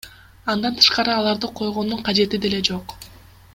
Андан 0.53 0.77
тышкары 0.79 1.13
аларды 1.17 1.51
койгондун 1.61 2.03
кажети 2.09 2.43
деле 2.47 2.63
жок. 2.71 2.97